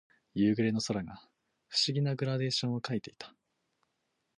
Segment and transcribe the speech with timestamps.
[0.33, 1.17] 夕暮れの空が
[1.67, 3.35] 不思議なグラデーションを描いていた。